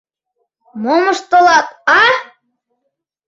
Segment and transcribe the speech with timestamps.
[0.81, 1.67] Мом ыштылат,
[2.03, 2.03] а?